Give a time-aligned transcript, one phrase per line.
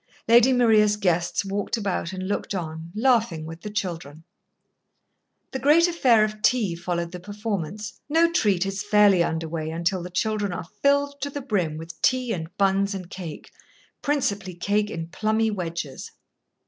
[0.27, 4.23] Lady Maria's guests walked about and looked on, laughing with the children.
[5.51, 8.01] The great affair of tea followed the performance.
[8.09, 12.01] No treat is fairly under way until the children are filled to the brim with
[12.01, 13.51] tea and buns and cake,
[14.01, 16.09] principally cake in plummy wedges.